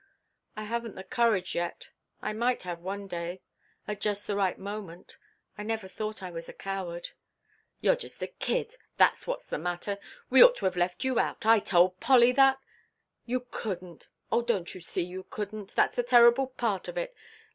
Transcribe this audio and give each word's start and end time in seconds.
"I 0.55 0.63
haven't 0.63 0.95
the 0.95 1.03
courage 1.03 1.53
yet. 1.53 1.91
I 2.23 2.33
might 2.33 2.63
have 2.63 2.79
one 2.79 3.05
day 3.07 3.43
at 3.87 4.01
just 4.01 4.25
the 4.25 4.35
right 4.35 4.57
moment. 4.57 5.15
I 5.59 5.61
never 5.61 5.87
thought 5.87 6.23
I 6.23 6.31
was 6.31 6.49
a 6.49 6.53
coward." 6.53 7.09
"You're 7.81 7.95
just 7.95 8.19
a 8.23 8.25
kid. 8.25 8.77
That's 8.97 9.27
what's 9.27 9.45
the 9.45 9.59
matter. 9.59 9.99
We 10.31 10.43
ought 10.43 10.55
to 10.55 10.65
have 10.65 10.75
left 10.75 11.03
you 11.03 11.19
out. 11.19 11.45
I 11.45 11.59
told 11.59 11.99
Polly 11.99 12.31
that" 12.31 12.57
"You 13.27 13.41
couldn't! 13.51 14.09
Oh, 14.31 14.41
don't 14.41 14.73
you 14.73 14.81
see 14.81 15.03
you 15.03 15.21
couldn't. 15.29 15.75
That's 15.75 15.97
the 15.97 16.01
terrible 16.01 16.47
part 16.47 16.87
of 16.87 16.97
it! 16.97 17.13